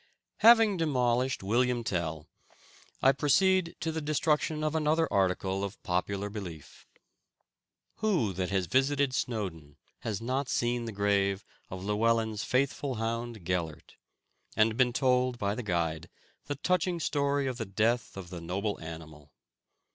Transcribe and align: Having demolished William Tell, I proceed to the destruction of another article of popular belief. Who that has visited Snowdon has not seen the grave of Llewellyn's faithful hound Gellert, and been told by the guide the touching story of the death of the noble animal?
Having 0.37 0.77
demolished 0.77 1.43
William 1.43 1.83
Tell, 1.83 2.27
I 3.03 3.11
proceed 3.11 3.75
to 3.81 3.91
the 3.91 4.01
destruction 4.01 4.63
of 4.63 4.73
another 4.73 5.07
article 5.13 5.63
of 5.63 5.79
popular 5.83 6.27
belief. 6.27 6.87
Who 7.97 8.33
that 8.33 8.49
has 8.49 8.65
visited 8.65 9.13
Snowdon 9.13 9.77
has 9.99 10.19
not 10.19 10.49
seen 10.49 10.85
the 10.85 10.91
grave 10.91 11.45
of 11.69 11.83
Llewellyn's 11.83 12.43
faithful 12.43 12.95
hound 12.95 13.45
Gellert, 13.45 13.95
and 14.57 14.75
been 14.75 14.91
told 14.91 15.37
by 15.37 15.53
the 15.53 15.61
guide 15.61 16.09
the 16.45 16.55
touching 16.55 16.99
story 16.99 17.45
of 17.45 17.59
the 17.59 17.65
death 17.67 18.17
of 18.17 18.31
the 18.31 18.41
noble 18.41 18.81
animal? 18.81 19.31